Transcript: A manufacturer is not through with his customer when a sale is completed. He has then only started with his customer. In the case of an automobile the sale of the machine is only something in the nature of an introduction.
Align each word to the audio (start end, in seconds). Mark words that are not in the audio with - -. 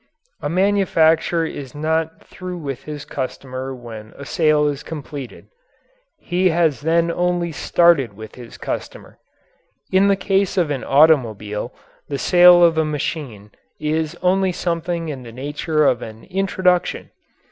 A 0.41 0.49
manufacturer 0.49 1.45
is 1.45 1.75
not 1.75 2.23
through 2.23 2.57
with 2.57 2.85
his 2.85 3.05
customer 3.05 3.71
when 3.75 4.13
a 4.17 4.25
sale 4.25 4.67
is 4.67 4.81
completed. 4.81 5.45
He 6.17 6.49
has 6.49 6.81
then 6.81 7.11
only 7.11 7.51
started 7.51 8.13
with 8.13 8.33
his 8.33 8.57
customer. 8.57 9.19
In 9.91 10.07
the 10.07 10.15
case 10.15 10.57
of 10.57 10.71
an 10.71 10.83
automobile 10.83 11.71
the 12.07 12.17
sale 12.17 12.63
of 12.63 12.73
the 12.73 12.83
machine 12.83 13.51
is 13.79 14.17
only 14.23 14.51
something 14.51 15.07
in 15.09 15.21
the 15.21 15.31
nature 15.31 15.85
of 15.85 16.01
an 16.01 16.23
introduction. 16.23 17.11